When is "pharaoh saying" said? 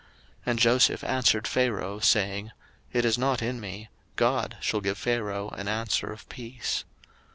1.47-2.51